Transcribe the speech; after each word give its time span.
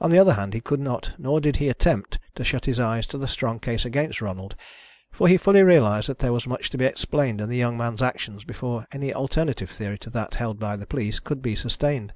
On 0.00 0.10
the 0.10 0.18
other 0.18 0.32
hand, 0.32 0.52
he 0.52 0.60
could 0.60 0.80
not, 0.80 1.12
nor 1.16 1.40
did 1.40 1.58
he 1.58 1.68
attempt, 1.68 2.18
to 2.34 2.42
shut 2.42 2.64
his 2.66 2.80
eyes 2.80 3.06
to 3.06 3.16
the 3.16 3.28
strong 3.28 3.60
case 3.60 3.84
against 3.84 4.20
Ronald, 4.20 4.56
for 5.12 5.28
he 5.28 5.36
fully 5.36 5.62
realised 5.62 6.08
that 6.08 6.18
there 6.18 6.32
was 6.32 6.48
much 6.48 6.70
to 6.70 6.76
be 6.76 6.84
explained 6.86 7.40
in 7.40 7.48
the 7.48 7.56
young 7.56 7.78
man's 7.78 8.02
actions 8.02 8.42
before 8.42 8.88
any 8.90 9.14
alternative 9.14 9.70
theory 9.70 9.98
to 9.98 10.10
that 10.10 10.34
held 10.34 10.58
by 10.58 10.74
the 10.74 10.86
police 10.86 11.20
could 11.20 11.40
be 11.40 11.54
sustained. 11.54 12.12